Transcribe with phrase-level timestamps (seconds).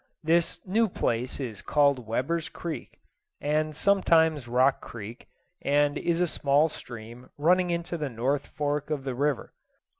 [0.23, 2.97] This new place is called Weber's Creek,
[3.39, 5.27] and sometimes Rock Creek,
[5.61, 9.53] and is a small stream running into the North Fork of the river.